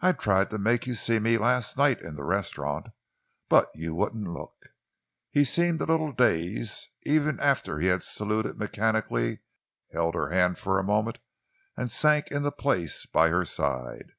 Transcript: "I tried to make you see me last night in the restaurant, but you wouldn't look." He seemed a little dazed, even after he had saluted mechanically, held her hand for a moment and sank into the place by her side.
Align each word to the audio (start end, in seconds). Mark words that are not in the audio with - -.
"I 0.00 0.12
tried 0.12 0.48
to 0.52 0.58
make 0.58 0.86
you 0.86 0.94
see 0.94 1.18
me 1.18 1.36
last 1.36 1.76
night 1.76 2.00
in 2.00 2.14
the 2.14 2.24
restaurant, 2.24 2.86
but 3.50 3.68
you 3.74 3.94
wouldn't 3.94 4.26
look." 4.26 4.56
He 5.30 5.44
seemed 5.44 5.82
a 5.82 5.84
little 5.84 6.12
dazed, 6.12 6.88
even 7.02 7.38
after 7.40 7.78
he 7.78 7.88
had 7.88 8.02
saluted 8.02 8.58
mechanically, 8.58 9.40
held 9.92 10.14
her 10.14 10.30
hand 10.30 10.56
for 10.56 10.78
a 10.78 10.82
moment 10.82 11.18
and 11.76 11.90
sank 11.90 12.28
into 12.28 12.40
the 12.44 12.52
place 12.52 13.04
by 13.04 13.28
her 13.28 13.44
side. 13.44 14.12